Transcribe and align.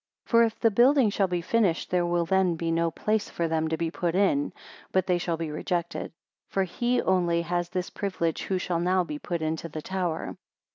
For 0.25 0.41
if 0.41 0.59
the 0.59 0.71
building 0.71 1.11
shall 1.11 1.27
be 1.27 1.43
finished 1.43 1.91
there 1.91 2.07
will 2.07 2.25
then 2.25 2.55
be 2.55 2.71
no 2.71 2.89
place 2.89 3.29
for 3.29 3.47
them 3.47 3.67
to 3.67 3.77
be 3.77 3.91
put 3.91 4.15
in, 4.15 4.51
but 4.91 5.05
they 5.05 5.19
shall 5.19 5.37
be 5.37 5.51
rejected; 5.51 6.11
for 6.49 6.63
he 6.63 6.99
only 7.03 7.43
has 7.43 7.69
this 7.69 7.91
privilege 7.91 8.41
who 8.45 8.57
shall 8.57 8.79
now 8.79 9.03
be 9.03 9.19
put 9.19 9.43
into 9.43 9.69
the 9.69 9.83
tower. 9.83 10.37